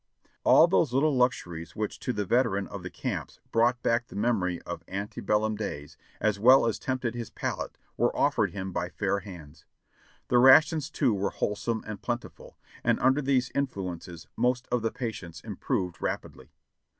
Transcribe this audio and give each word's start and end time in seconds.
All 0.43 0.65
those 0.67 0.91
little 0.93 1.15
luxuries 1.15 1.75
which 1.75 1.99
to 1.99 2.11
the 2.11 2.25
veteran 2.25 2.65
of 2.69 2.81
the 2.81 2.89
camps 2.89 3.39
brought 3.51 3.79
back 3.83 4.07
the 4.07 4.15
memory 4.15 4.59
of 4.63 4.81
ante 4.87 5.21
bellum 5.21 5.55
days, 5.55 5.95
as 6.19 6.39
well 6.39 6.65
as 6.65 6.79
tempted 6.79 7.13
his 7.13 7.29
palate, 7.29 7.77
were 7.97 8.17
offered 8.17 8.49
him 8.49 8.71
by 8.73 8.89
fair 8.89 9.19
hands. 9.19 9.63
The 10.29 10.39
rations 10.39 10.89
too 10.89 11.13
were 11.13 11.29
wholesome 11.29 11.83
and 11.85 12.01
plentiful, 12.01 12.57
and 12.83 12.99
under 12.99 13.21
these 13.21 13.51
influences 13.53 14.25
most 14.35 14.67
of 14.71 14.81
the 14.81 14.89
patients 14.91 15.39
improved 15.41 16.01
rapidly. 16.01 16.49